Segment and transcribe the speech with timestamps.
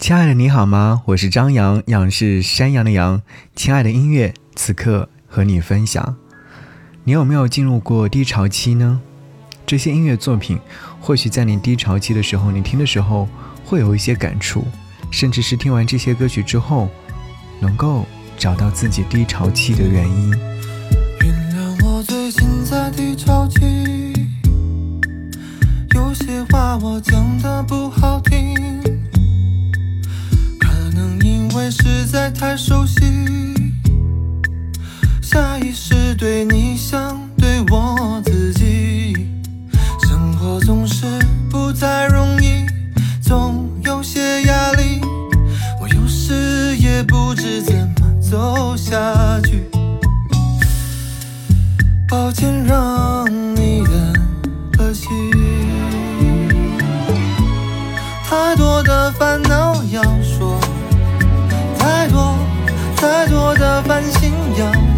[0.00, 1.02] 亲爱的，你好吗？
[1.04, 3.20] 我是张扬，杨是山羊的羊。
[3.54, 6.16] 亲爱的音乐，此刻和你分享。
[7.04, 9.02] 你有没有进入过低潮期呢？
[9.66, 10.58] 这些音乐作品，
[11.02, 13.28] 或许在你低潮期的时候，你听的时候
[13.62, 14.64] 会有一些感触，
[15.10, 16.88] 甚至是听完这些歌曲之后，
[17.60, 18.06] 能够
[18.38, 20.30] 找到自己低潮期的原因。
[21.20, 23.60] 原谅我最近在低潮期，
[25.94, 28.18] 有些话我讲的不好
[31.70, 32.96] 实在太熟悉，
[35.22, 39.14] 下意识对你像对我自己。
[40.08, 41.06] 生活总是
[41.48, 42.66] 不太容易，
[43.22, 45.00] 总有些压力，
[45.80, 49.64] 我有时也不知怎么走下去。
[52.08, 52.78] 抱歉让
[64.52, 64.89] 烦心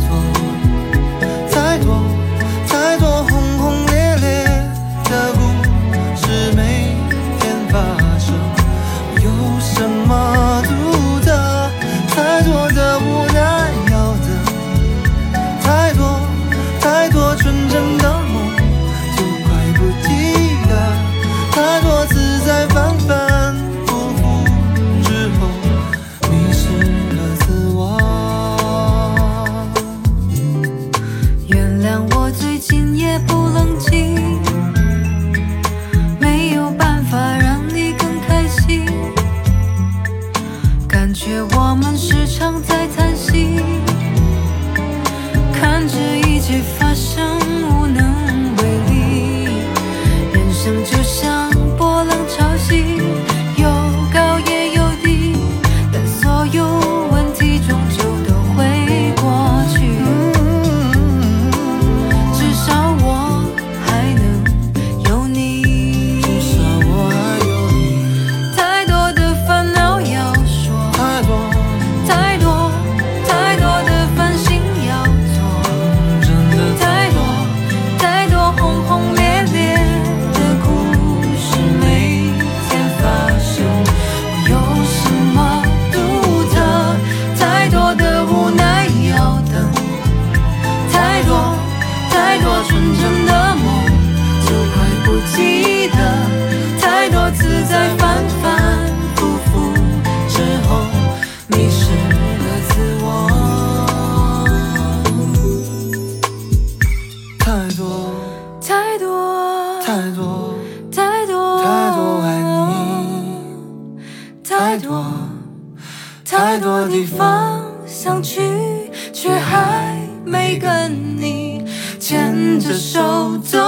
[120.89, 121.65] 你
[121.99, 123.59] 牵着手走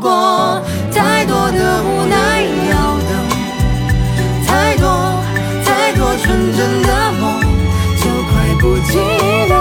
[0.00, 0.62] 过。
[0.92, 3.10] 太多的无奈要等，
[4.46, 4.84] 太多
[5.64, 7.40] 太多纯真的梦
[7.96, 8.98] 就快不记
[9.48, 9.52] 得。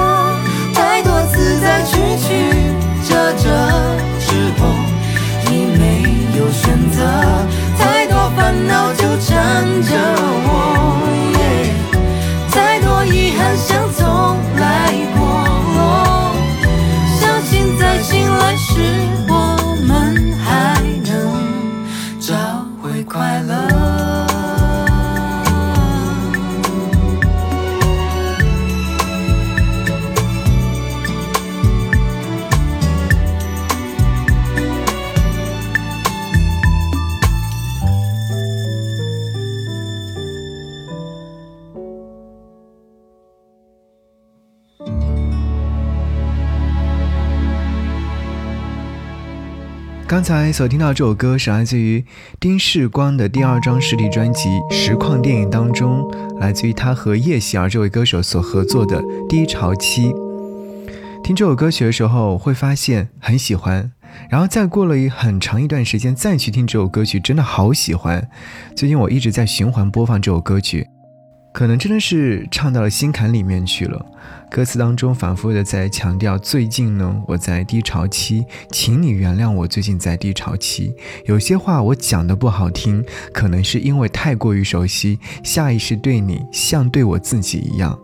[0.74, 2.28] 太多次在曲曲
[3.08, 3.44] 折折
[4.20, 4.68] 之后
[5.48, 6.04] 已没
[6.38, 6.98] 有选择，
[7.78, 9.90] 太多烦恼纠缠着
[10.48, 11.11] 我。
[50.12, 52.04] 刚才所听到这首歌是来自于
[52.38, 56.06] 丁世光的第二张实体专辑《实况电影》当中，
[56.38, 60.12] 来自于他和叶希儿这位歌手所合作的《低潮期》。
[61.24, 63.90] 听这首歌曲的时候，会发现很喜欢，
[64.30, 68.28] 然后再过了一很长一段时间再去听这首歌曲，真的好喜欢。
[68.76, 70.86] 最近我一直在循环播放这首歌曲。
[71.54, 74.06] 可能真的是唱到了心坎里面去了，
[74.50, 80.96] 歌词当中反复的在强调，最近呢我在低潮期，请你原谅我最近在低潮期。
[81.26, 83.04] 有些话我讲的不好听，
[83.34, 88.00] 可能是因为太过于熟悉，下意识对你像对我自己一样。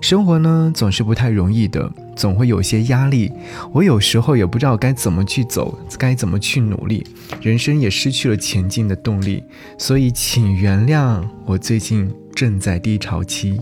[0.00, 3.32] 生活呢总是不太容易的，总会有些压力，
[3.72, 7.04] 我有时候也不知道该怎么去走，该怎么去努力，
[7.42, 9.42] 人生也失去了前进的动力，
[9.76, 12.08] 所以请原谅我最近。
[12.38, 13.60] 正在低潮期。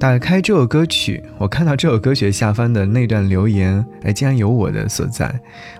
[0.00, 5.32] 打开这首歌曲，我看到这首歌曲下方的那段留言，哎，竟然有我的所在。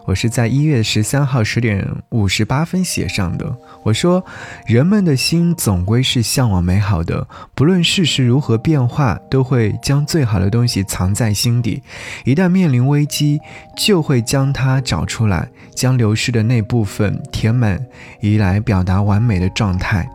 [0.05, 3.53] 我是在一月十三号十点五十八分写上的。
[3.83, 4.25] 我说，
[4.67, 7.27] 人们的心总归是向往美好的，
[7.57, 11.83] 不论世事如何变化，都会将最好的东西藏在心底。
[12.25, 13.41] 一旦面临危机，
[13.77, 17.85] 就会将它找出来，将流失的那部分填满，
[18.21, 20.09] 以来表达完美的状态。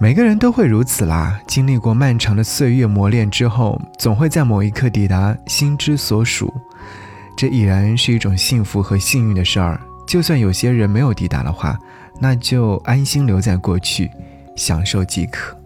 [0.00, 6.54] 每个人都会如此啦，经历过漫长的岁月磨练之后，总会在某一刻抵达心之所属，
[7.36, 9.80] 这已然是一种幸福和幸运的事儿。
[10.06, 11.76] 就算有些人没有抵达的话，
[12.20, 14.08] 那就安心留在过去，
[14.54, 15.57] 享受即可。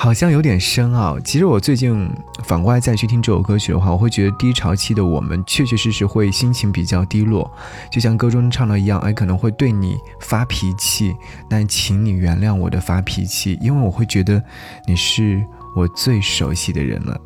[0.00, 1.18] 好像有点深奥。
[1.18, 2.08] 其实我最近
[2.44, 7.50] 反过来再去听这首歌曲的话，我会觉得低潮期的我们确确实实会心情比较低落，
[7.90, 11.16] 就像歌中唱的一样，哎，可能会对你发脾气，
[11.50, 14.40] 但请你原谅我的发脾气，因为我会觉得
[14.86, 17.20] 你是我最熟悉的人了。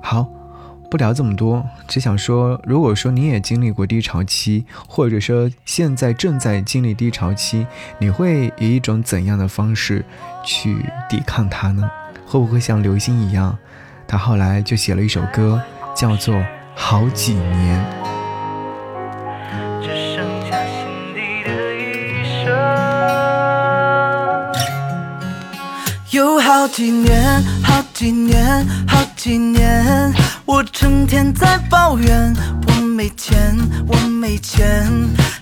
[0.00, 0.24] 好。
[0.88, 7.66] 不聊这么多，只想说，如果说你也经历过低潮期，或者说现在正在经历低潮期，
[7.98, 10.04] 你会以一种怎样的方式
[10.44, 10.76] 去
[11.08, 11.90] 抵抗它呢？
[12.32, 13.58] 会不会像流星一样，
[14.08, 15.60] 他后来就写了一首歌，
[15.94, 16.34] 叫做
[16.74, 17.78] 《好几年》。
[26.10, 30.10] 有好几年，好几年，好几年。
[30.46, 32.34] 我成天在抱怨，
[32.66, 33.54] 我没钱，
[33.86, 34.90] 我没钱，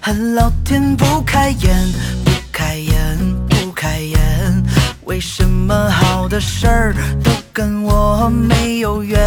[0.00, 1.92] 恨老天不开眼，
[2.24, 3.16] 不开眼，
[3.48, 4.29] 不开眼。
[5.10, 9.18] 为什么好的事儿都跟我没有缘？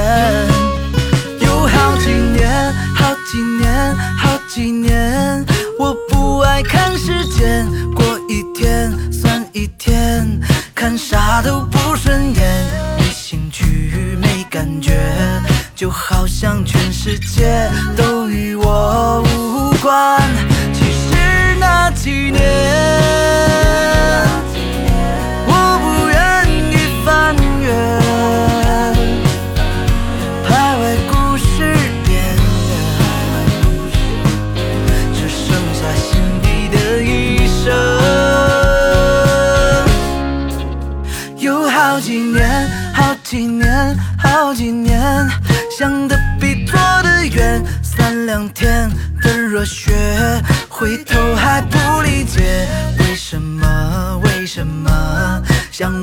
[1.41, 5.45] 有好几年，好几年，好几年，
[5.77, 10.25] 我不爱看时间，过一天算一天，
[10.73, 12.65] 看啥都不顺眼，
[12.97, 14.97] 没兴趣，没感觉。
[15.75, 17.62] 就好像全世界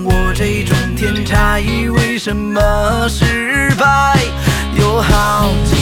[0.04, 1.62] 我这种天才，
[1.96, 4.16] 为什么失败？
[4.78, 5.79] 有好几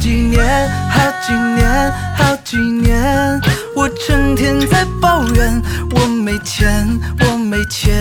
[0.00, 3.40] 几年，好几年，好几年，
[3.76, 5.62] 我成天在抱怨，
[5.94, 6.88] 我没钱，
[7.20, 7.94] 我没钱，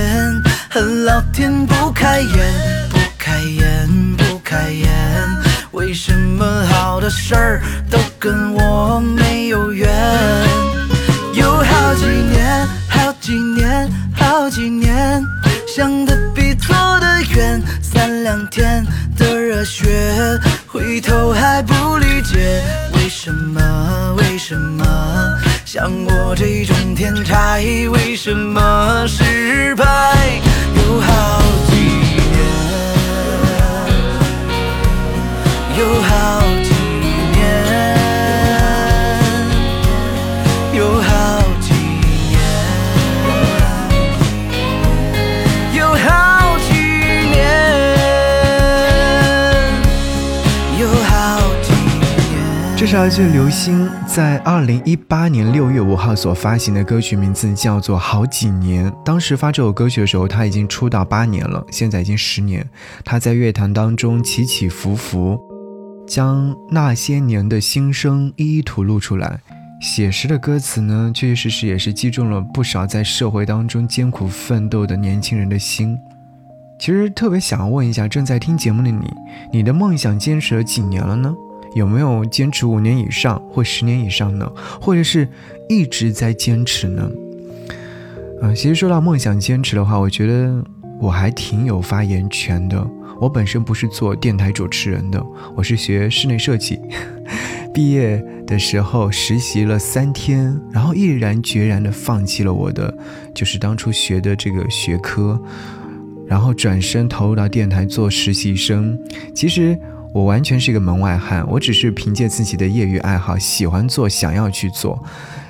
[0.70, 2.30] 恨老天不开眼，
[2.90, 4.90] 不开眼，不开眼，
[5.72, 9.90] 为什么好的事儿都跟我没有缘？
[11.34, 15.22] 有好几年，好几年，好几年，
[15.68, 18.86] 想的比做的远，三两天
[19.18, 19.86] 的热血，
[20.80, 24.16] 回头还不理解，为什么？
[24.18, 24.86] 为什么
[25.66, 29.84] 像我这种天才，为什么失败？
[30.78, 31.39] 有好
[52.90, 58.92] 这是来自刘星在二零一八年六月五号所发行的歌曲，名字叫做《好几年》。
[59.04, 62.68] 当时发这首歌曲的时候，他已经出道八年了，现在已经十年。
[63.06, 65.40] 他在乐坛当中起起伏伏，
[66.08, 69.40] 将那些年的心声一一吐露出来。
[69.80, 75.96] 写实的歌词呢，确确实实也是击中了不少在社会当中艰苦奋斗的年轻人的心。
[76.80, 79.14] 其实特别想要问一下正在听节目的你，
[79.54, 81.32] 你的梦想坚持了几年了呢？
[81.76, 84.52] 有没有坚持五年以上或十年以上呢？
[84.82, 85.28] 或者是
[85.68, 87.10] 一直在坚持呢？
[88.42, 90.64] 嗯，其实说到梦想坚持的话，我觉得
[91.00, 92.86] 我还挺有发言权的。
[93.20, 95.22] 我本身不是做电台主持人的，
[95.56, 96.80] 我是学室内设计。
[97.74, 102.98] 毕业的时候实习了三天，然后毅然决然的放弃了我的，
[103.36, 105.40] 就是当初学的这个学科，
[106.26, 108.98] 然后转身投入到电台做实习生。
[109.36, 109.78] 其实
[110.14, 115.04] 我完全是一个门外汉，我只是凭借自己的业余爱好，喜欢做，想要去做。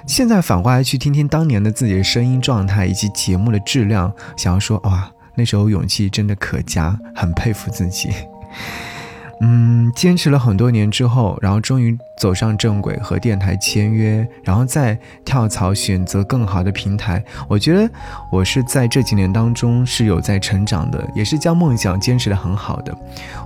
[0.05, 5.11] 现在反过来去听听当年的自己的声音状态以及节目的质量，想要说哇。
[5.35, 8.09] 那时候勇气真的可嘉，很佩服自己。
[9.41, 17.23] 嗯，坚持了很多年之后，然后终于走上正轨，和电台签约，然后再跳槽选择更好的平台。
[17.47, 17.89] 我觉得
[18.31, 22.93] 我是在这几年当中是有在成长的，也是将梦想坚持的很好的。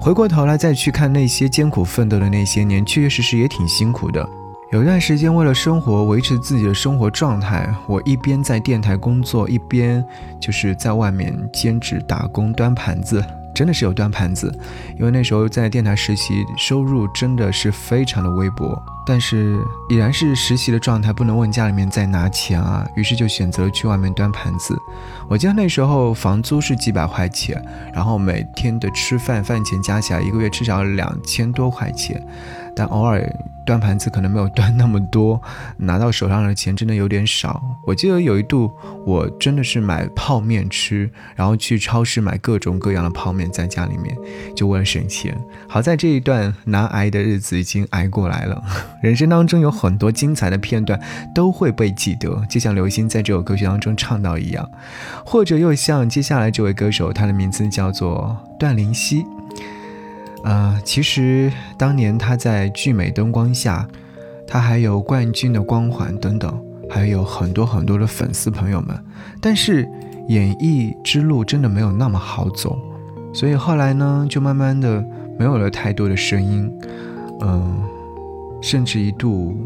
[0.02, 4.28] 回过头来再去看那些艰苦奋斗的那些年，确确实实也挺辛苦的。
[4.72, 10.04] 有一段时间，为了生活维持自己的生活状态，我一边在电台工作，一边
[10.40, 13.24] 就是在外面兼职打工端盘子，
[13.54, 14.54] 真的是有端盘子。
[15.00, 24.78] 因为那时候在电台实习，收入真的是非常的微薄，但是已然是实习的状态，不能问家里面再拿钱啊，于是就选择了去外面端盘子。
[25.28, 32.22] 我记得那时候房租是几百块钱，然后每天的吃饭饭钱加起来，一个月至少两千多块钱，
[32.76, 33.28] 但偶尔。
[33.66, 35.42] 端盘子可能没有端那么多，
[35.78, 37.64] 拿到手上的钱真的有点少。
[37.88, 38.70] 我记得有一度，
[39.06, 44.14] 我真的是买泡面吃，然后去超市买各种各样的泡面，在家里面
[44.54, 45.34] 就为了省钱。
[45.66, 48.62] 好在这一段难挨的日子已经挨过来了。
[49.02, 51.00] 人生当中有很多精彩的片段
[51.34, 54.70] 都会被记得，就像刘星在这首歌曲当中唱到一样，
[55.26, 59.26] 或者又像接下来这位歌手，他的名字叫做段灵溪。
[60.44, 63.88] 呃，其实当年他在聚美灯光下，
[64.46, 68.96] 他还有冠军的光环等等，还有很多很多的粉丝朋友们。
[69.42, 69.88] 但是
[70.28, 72.78] 演艺之路真的没有那么好走，
[73.34, 75.04] 所以后来呢，就慢慢的
[75.40, 76.72] 没有了太多的声音，
[77.42, 77.82] 嗯，
[78.62, 79.58] 甚至一度。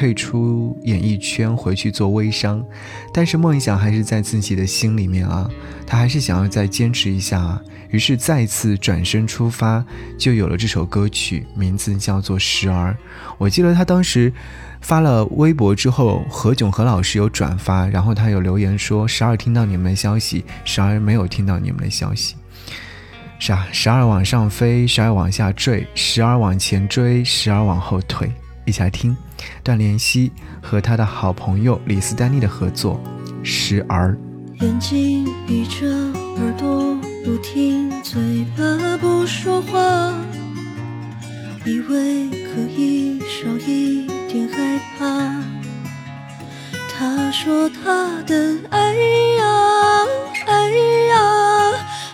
[0.00, 2.64] 退出演艺圈，回去做微商，
[3.12, 5.46] 但是梦想还是在自己的心里面啊，
[5.86, 9.84] 他还是想要再坚持一下啊，于是再次转身出发，
[10.18, 12.92] 就有了这首歌曲，名字叫做《时而》。
[13.36, 14.32] 我记得他当时
[14.80, 22.36] 发了微博之后，何炅何老师有转发，然后他有留言说：“时儿听到你们的消息，时儿没有听到你们的消息。”
[23.38, 28.32] 是啊，时而往上飞，时而往下坠，时而往前追，时而往后退。
[28.70, 29.16] 一起来听
[29.64, 30.30] 段莲溪
[30.62, 33.00] 和他的好朋友李斯丹妮的合作
[33.44, 34.16] 《时而》。
[34.64, 35.88] 眼睛闭着，
[36.36, 40.14] 耳朵不听，嘴巴不说话，
[41.64, 45.42] 以为可以少一点害怕。
[46.96, 50.06] 他说他的爱呀
[50.46, 50.70] 爱
[51.08, 51.72] 呀，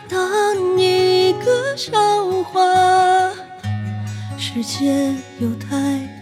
[0.08, 1.92] 当一个笑
[2.44, 2.62] 话，
[4.38, 6.15] 世界有太。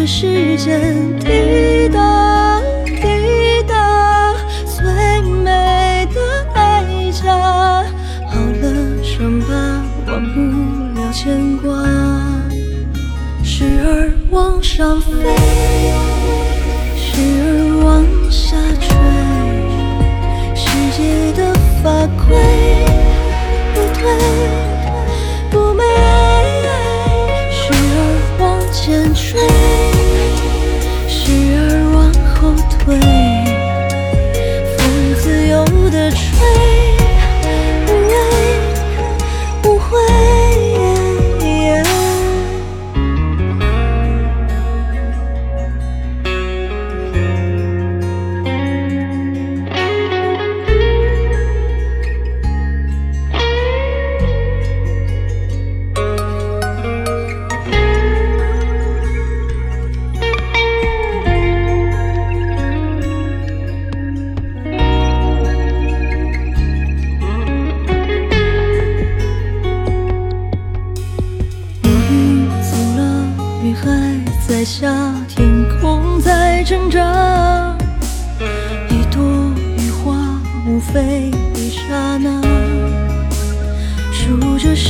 [0.00, 1.39] 这世间。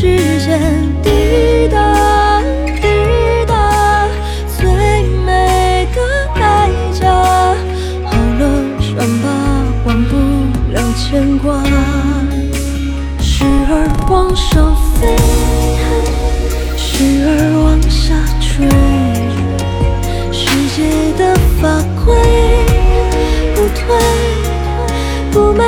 [0.01, 0.07] 时
[0.41, 0.59] 间
[1.03, 2.41] 滴答
[2.81, 2.89] 滴
[3.47, 4.09] 答，
[4.57, 4.65] 最
[5.27, 6.01] 美的
[6.35, 6.41] 代
[6.91, 7.05] 价。
[8.07, 8.43] 好了，
[8.81, 9.29] 伤疤
[9.85, 10.17] 忘不
[10.73, 11.63] 了牵挂，
[13.21, 15.07] 时而往上飞，
[16.79, 17.29] 时而
[17.63, 18.67] 往下坠，
[20.33, 20.41] 世
[20.75, 20.79] 界
[21.19, 21.69] 的法
[22.03, 22.17] 规
[23.55, 23.85] 不退
[25.31, 25.63] 不美，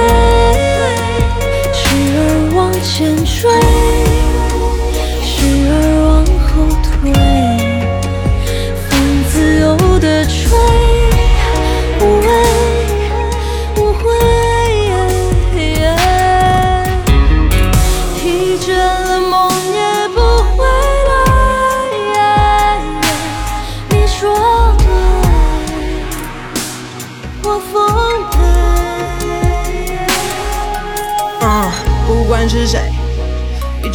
[1.74, 1.84] 时
[2.16, 2.18] 而
[2.56, 3.50] 往前追，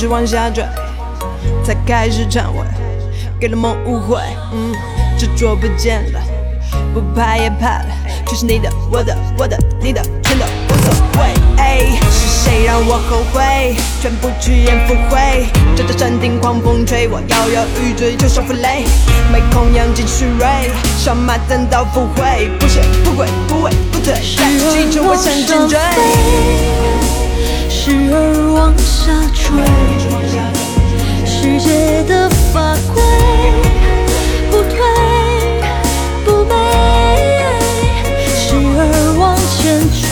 [0.08, 0.64] 往下坠，
[1.64, 2.66] 才开始忏悔，
[3.40, 4.20] 给了梦误会。
[4.54, 4.74] 嗯，
[5.18, 6.20] 执着不见了，
[6.94, 7.90] 不怕也怕了，
[8.26, 11.34] 全是你的，我的，我的，你的，全都无所谓。
[12.10, 13.76] 是谁让我后悔？
[14.02, 15.46] 全部去言赴会，
[15.76, 18.86] 这这山顶狂风吹，我摇摇欲坠，就像负累，
[19.32, 27.27] 没空养精蓄锐，上马等到赴会，不谢不跪不畏不退，带着气球我向前追。
[27.88, 29.40] 时而往下坠，
[31.26, 33.02] 世界的法规
[34.52, 34.76] 不退
[36.26, 36.52] 不美，
[38.36, 39.24] 时而往
[39.56, 40.04] 前追，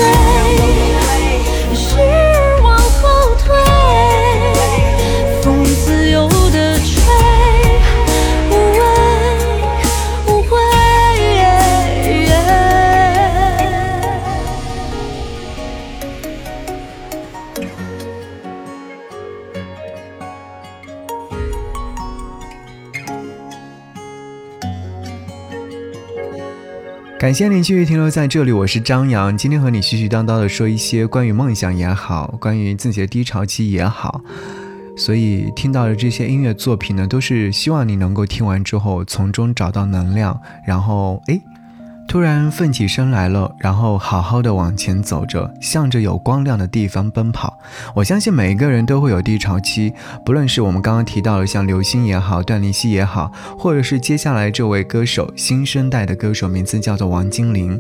[27.18, 29.36] 感谢你继续停留在这里，我是张扬。
[29.38, 34.22] 今天和你絮絮叨叨的说一些关于梦想也好，关于自己的低潮期也好，
[34.98, 41.42] 所以听到的这些音乐作品呢，都是希望你能够听完之后从中找到能量，然后诶，
[42.08, 47.60] 突然奋起身来了，然后好好的往前走着，向着有光亮的地方奔跑。
[47.94, 49.94] 我相信每一个人都会有低潮期，
[50.26, 57.78] 不论是我们刚刚提到的像刘星也好，段林希也好，或者是接下来这位歌手新生代的歌手，名字叫做王精灵，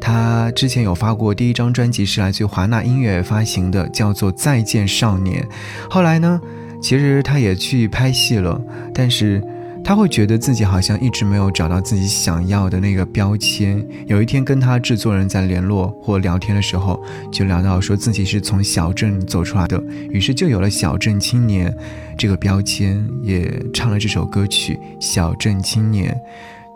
[0.00, 5.42] 他之前有发过第一张专辑是来自华纳音乐发行的，叫做《再见少年》。
[5.88, 6.40] 后来呢，
[6.82, 8.60] 其实他也去拍戏了，
[8.92, 9.40] 但是。
[9.88, 13.82] 他会觉得自己好像一直没有找到自己想要的那个标签。
[14.06, 21.74] 有一天跟他制作人在联络或聊天的时候，就聊到说自己是从小镇走出来的，于是就有了“小镇青年”
[22.18, 26.12] 这个标签，也唱了这首歌曲《小镇青年》。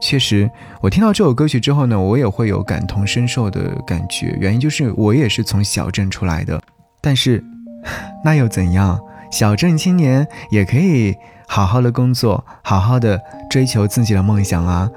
[0.01, 4.35] 确实，我听到这首歌曲之后呢，我也会有感同身受的感觉。
[4.41, 6.59] 原因就是我也是从小镇出来的，
[7.03, 7.45] 但是
[8.25, 8.99] 那又怎样？
[9.31, 11.15] 小镇青年也可以。
[11.55, 14.89] 好好的工作，好好的追求自己的梦想啊！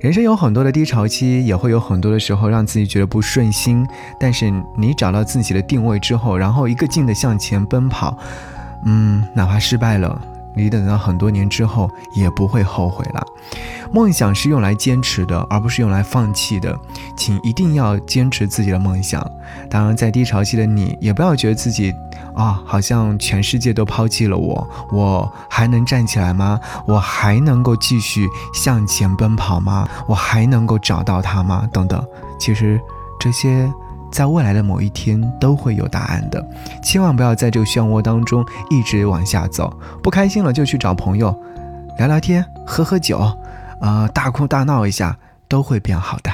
[0.00, 3.86] 人生有很多的低潮期，也会有很多的时候让自己觉得不顺心。
[4.18, 8.16] 但是你找到自己的定位之后，然后一个劲的向前奔跑，
[8.86, 10.18] 嗯，哪怕失败了，
[10.54, 13.26] 你等到很多年之后也不会后悔了。
[13.92, 16.78] 梦想是用来坚持的，而不是用来放弃的，
[17.16, 19.24] 请一定要坚持自己的梦想。
[19.70, 21.94] 当然，在低潮期的你，也不要觉得自己。
[22.34, 26.60] 啊，好像全世界都抛弃了我，我还能站起来吗？
[26.86, 29.88] 我还能够继续向前奔跑吗？
[30.06, 31.68] 我还能够找到他吗？
[31.72, 32.00] 等等，
[32.38, 32.80] 其实
[33.18, 33.68] 这些
[34.12, 36.44] 在未来的某一天都会有答案的。
[36.82, 41.34] 千万不要在这个漩涡当中一直往下走，不开心了就去找朋友
[41.98, 43.20] 聊聊天、喝喝酒，
[43.80, 45.16] 呃，大哭大闹一下，
[45.48, 46.30] 都会变好的。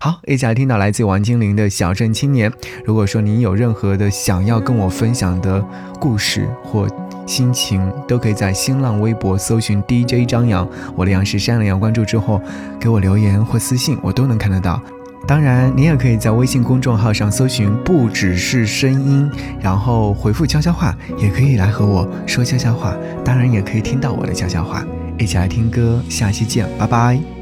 [0.00, 2.50] 好，一起来听到来自王精灵的《小镇青年》。
[2.84, 5.64] 如果说您有任何的想要跟我分享的
[5.98, 6.86] 故事或
[7.26, 12.40] 心情，都可以在新浪微博搜寻 DJ 张扬，我的杨是山的杨，关注之后
[12.78, 14.80] 给我留言或私信，我都能看得到。
[15.26, 22.94] 当然，你也可以在微信公众号上搜寻“不只是声音”，然后回复悄悄话，也可以来和我说悄悄话。
[23.24, 24.84] 当然，也可以听到我的悄悄话。
[25.18, 27.33] 一起来听歌，下期见，拜拜。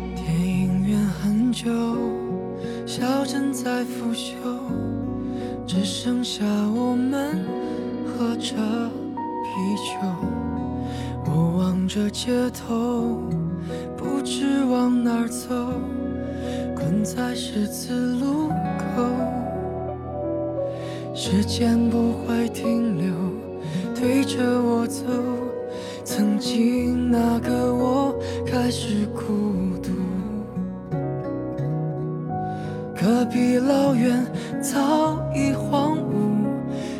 [33.32, 34.26] 隔壁老远
[34.60, 36.44] 早已荒芜，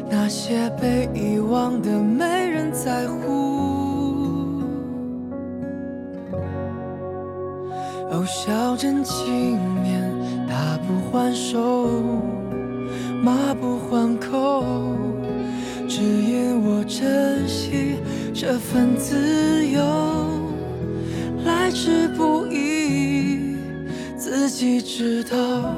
[0.09, 4.63] 那些被遗忘的没人在乎。
[8.11, 10.11] 哦，小镇青年
[10.49, 12.03] 打不还手，
[13.23, 14.65] 骂不还口，
[15.87, 17.97] 只因我珍惜
[18.33, 19.83] 这份自由，
[21.45, 23.55] 来之不易，
[24.17, 25.75] 自己知道。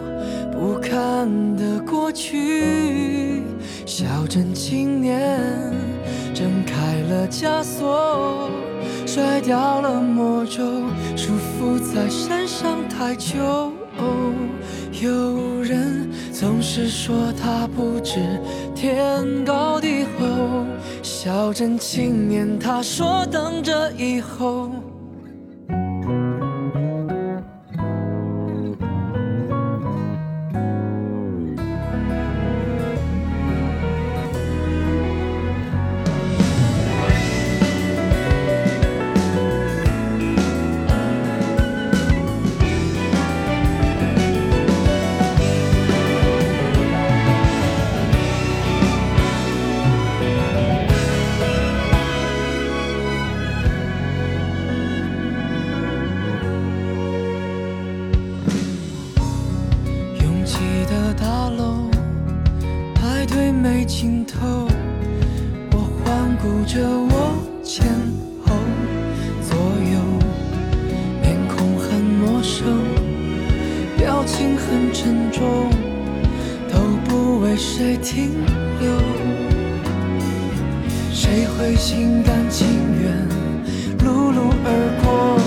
[0.54, 3.42] 不堪的过去，
[3.84, 5.40] 小镇青年
[6.32, 8.48] 挣开了枷锁，
[9.04, 10.62] 甩掉了魔咒，
[11.16, 13.72] 束缚在身上太久。
[15.02, 18.20] 有人总是说他不知
[18.74, 20.64] 天高地厚，
[21.02, 24.70] 小镇青年他说等着以后。
[60.44, 60.58] 起
[60.90, 61.88] 的大楼，
[62.94, 64.68] 排队没尽头，
[65.72, 67.86] 我环顾着我前
[68.44, 68.54] 后
[69.40, 69.56] 左
[69.92, 69.98] 右，
[71.22, 72.66] 面孔很陌生，
[73.96, 75.70] 表情很沉重，
[76.70, 76.78] 都
[77.08, 78.30] 不为谁停
[78.80, 78.90] 留。
[81.10, 82.68] 谁会心甘情
[83.00, 83.28] 愿
[84.00, 84.68] 碌碌而
[85.02, 85.40] 过？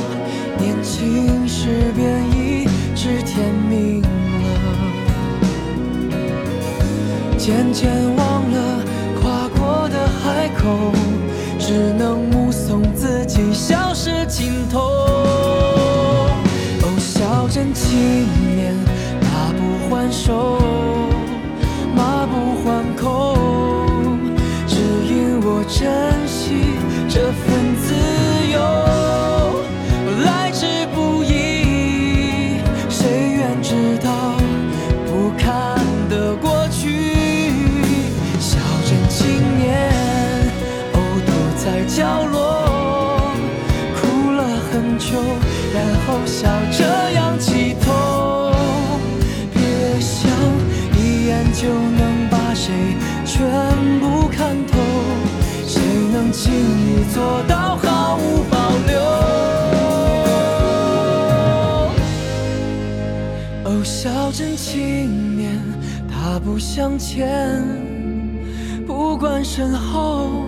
[0.58, 2.68] 年轻时便已
[7.48, 8.84] 渐渐忘了，
[9.22, 10.92] 跨过的海口。
[11.58, 14.82] 只能目送自己消失尽头。
[14.82, 16.30] 哦，
[17.00, 18.76] 小镇青年
[19.22, 20.60] 打不还手，
[66.48, 67.62] 不向前，
[68.88, 70.46] 不管身后，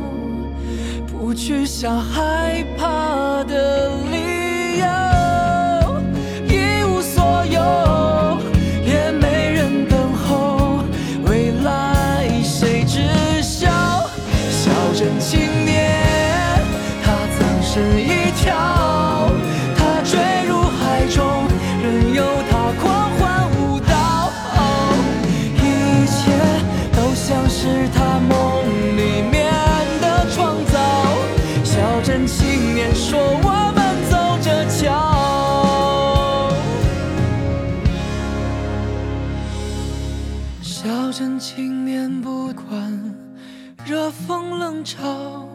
[1.06, 5.19] 不去想害怕的理由。
[43.90, 45.48] 热风冷嘲，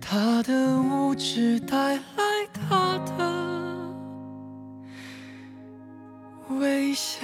[0.00, 2.02] 他的无知带来
[2.52, 3.94] 他的
[6.58, 7.20] 微笑。